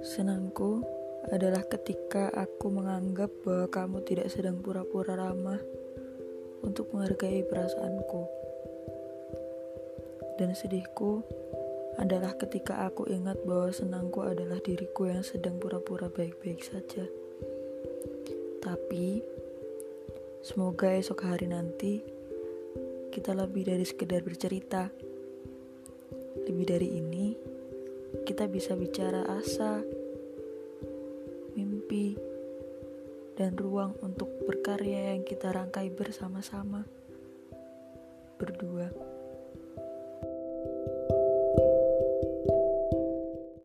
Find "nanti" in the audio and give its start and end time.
21.44-22.00